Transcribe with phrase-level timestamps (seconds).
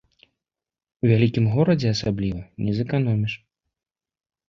[1.03, 3.41] У вялікім горадзе асабліва не зэканоміш.